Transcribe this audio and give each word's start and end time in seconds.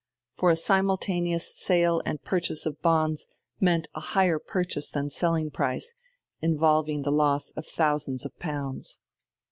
For 0.33 0.49
a 0.49 0.55
simultaneous 0.55 1.55
sale 1.55 2.01
and 2.07 2.23
purchase 2.23 2.65
of 2.65 2.81
bonds 2.81 3.27
meant 3.59 3.87
a 3.93 3.99
higher 3.99 4.39
purchase 4.39 4.89
than 4.89 5.11
selling 5.11 5.51
price, 5.51 5.93
involving 6.41 7.03
the 7.03 7.11
loss 7.11 7.51
of 7.51 7.67
thousands 7.67 8.25
of 8.25 8.35
pounds. 8.39 8.97